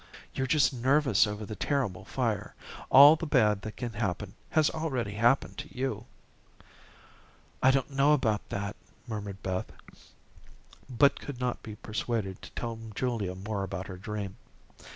[0.33, 2.55] "You're just nervous over the terrible fire.
[2.89, 6.07] All the bad that can happen has already happened to you."
[7.61, 8.75] "I don't know about that,"
[9.05, 9.71] murmured Beth,
[10.89, 14.37] but could not be persuaded to tell Julia more about her dream.